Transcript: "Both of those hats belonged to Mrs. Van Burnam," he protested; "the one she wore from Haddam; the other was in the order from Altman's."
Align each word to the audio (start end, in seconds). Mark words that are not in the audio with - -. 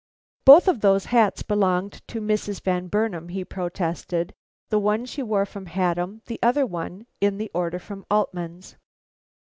"Both 0.45 0.67
of 0.67 0.81
those 0.81 1.05
hats 1.13 1.43
belonged 1.43 2.01
to 2.07 2.19
Mrs. 2.21 2.59
Van 2.59 2.87
Burnam," 2.87 3.29
he 3.29 3.45
protested; 3.45 4.33
"the 4.69 4.79
one 4.79 5.05
she 5.05 5.21
wore 5.21 5.45
from 5.45 5.67
Haddam; 5.67 6.23
the 6.25 6.39
other 6.41 6.65
was 6.65 7.03
in 7.19 7.37
the 7.37 7.51
order 7.53 7.77
from 7.77 8.07
Altman's." 8.09 8.77